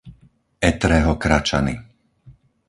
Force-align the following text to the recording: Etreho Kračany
Etreho 0.69 1.13
Kračany 1.23 1.73